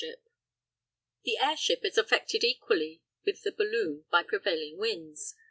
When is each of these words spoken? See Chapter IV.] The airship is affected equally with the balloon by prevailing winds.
See 0.01 0.07
Chapter 0.07 0.19
IV.] 0.23 0.27
The 1.25 1.37
airship 1.37 1.85
is 1.85 1.95
affected 1.99 2.43
equally 2.43 3.03
with 3.23 3.43
the 3.43 3.51
balloon 3.51 4.05
by 4.09 4.23
prevailing 4.23 4.79
winds. 4.79 5.35